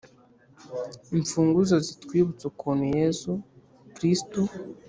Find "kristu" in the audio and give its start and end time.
3.95-4.41